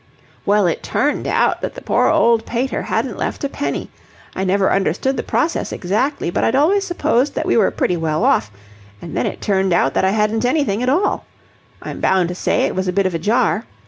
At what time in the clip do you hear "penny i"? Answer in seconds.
3.49-4.43